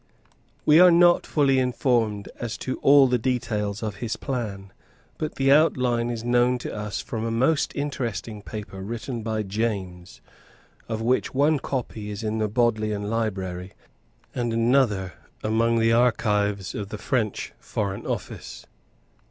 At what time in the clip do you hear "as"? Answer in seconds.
2.39-2.57